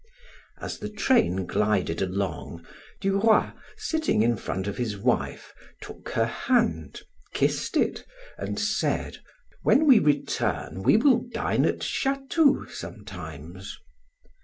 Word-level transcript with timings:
As 0.59 0.79
the 0.79 0.89
train 0.89 1.45
glided 1.45 2.01
along, 2.01 2.65
Duroy 3.01 3.51
seated 3.77 4.23
in 4.23 4.35
front 4.35 4.65
of 4.65 4.77
his 4.77 4.97
wife, 4.97 5.53
took 5.79 6.09
her 6.13 6.25
hand, 6.25 7.01
kissed 7.35 7.77
it, 7.77 8.03
and 8.35 8.59
said: 8.59 9.19
"When 9.61 9.85
we 9.85 9.99
return 9.99 10.81
we 10.81 10.97
will 10.97 11.19
dine 11.31 11.65
at 11.65 11.81
Chatou 11.83 12.65
sometimes." 12.67 13.77